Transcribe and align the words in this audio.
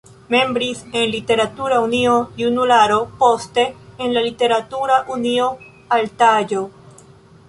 Membris 0.29 0.83
en 0.93 1.11
Literatura 1.11 1.79
Unio 1.79 2.31
"Junularo", 2.35 3.11
poste 3.19 3.75
en 3.99 4.15
Literatura 4.15 5.05
unio 5.07 5.59
"Altaĵo". 5.89 6.65